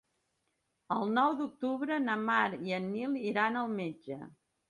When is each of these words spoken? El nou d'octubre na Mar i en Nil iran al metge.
El 0.95 1.11
nou 1.17 1.35
d'octubre 1.41 1.99
na 2.07 2.17
Mar 2.23 2.41
i 2.69 2.75
en 2.79 2.89
Nil 2.95 3.15
iran 3.33 3.59
al 3.61 3.71
metge. 3.77 4.19